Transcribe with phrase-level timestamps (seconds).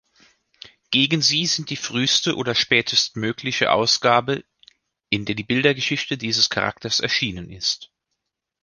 [0.89, 4.43] gegen sie sind die früheste oder spätestmögliche Ausgabe,
[5.09, 7.91] in der die Bildergeschichte dieses Charakters erschienen ist.